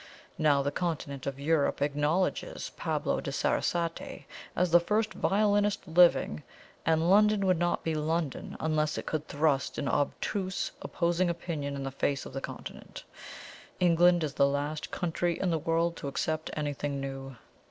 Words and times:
Now 0.39 0.63
the 0.63 0.71
Continent 0.71 1.27
of 1.27 1.39
Europe 1.39 1.79
acknowledges 1.79 2.71
Pablo 2.75 3.21
de 3.21 3.29
Sarasate 3.31 4.25
as 4.55 4.71
the 4.71 4.79
first 4.79 5.13
violinist 5.13 5.87
living, 5.87 6.41
and 6.87 7.07
London 7.07 7.45
would 7.45 7.59
not 7.59 7.83
be 7.83 7.93
London 7.93 8.57
unless 8.59 8.97
it 8.97 9.05
could 9.05 9.27
thrust 9.27 9.77
an 9.77 9.87
obtuse 9.87 10.71
opposing 10.81 11.29
opinion 11.29 11.75
in 11.75 11.83
the 11.83 11.91
face 11.91 12.25
of 12.25 12.33
the 12.33 12.41
Continent. 12.41 13.03
England 13.79 14.23
is 14.23 14.33
the 14.33 14.47
last 14.47 14.89
country 14.89 15.39
in 15.39 15.51
the 15.51 15.59
world 15.59 15.95
to 15.97 16.07
accept 16.07 16.49
anything 16.55 16.99
new. 16.99 17.35